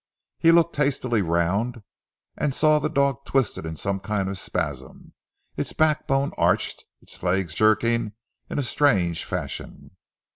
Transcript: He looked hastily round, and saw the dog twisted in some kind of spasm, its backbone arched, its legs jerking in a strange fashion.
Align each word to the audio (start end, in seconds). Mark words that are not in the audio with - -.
He 0.39 0.51
looked 0.51 0.77
hastily 0.77 1.21
round, 1.21 1.83
and 2.35 2.55
saw 2.55 2.79
the 2.79 2.89
dog 2.89 3.23
twisted 3.23 3.67
in 3.67 3.75
some 3.77 3.99
kind 3.99 4.29
of 4.29 4.39
spasm, 4.39 5.13
its 5.57 5.73
backbone 5.73 6.31
arched, 6.39 6.85
its 7.03 7.21
legs 7.21 7.53
jerking 7.53 8.13
in 8.49 8.57
a 8.57 8.63
strange 8.63 9.23
fashion. 9.23 9.91